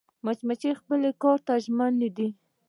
مچمچۍ 0.25 0.71
خپل 0.79 1.01
کار 1.23 1.39
ته 1.45 1.53
ژمنه 1.63 2.09
ده 2.17 2.27